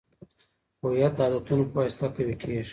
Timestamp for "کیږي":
2.41-2.63